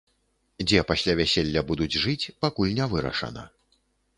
Дзе 0.69 0.79
пасля 0.91 1.13
вяселля 1.19 1.63
будуць 1.73 1.99
жыць, 2.07 2.31
пакуль 2.47 2.75
не 2.81 2.85
вырашана. 2.95 3.49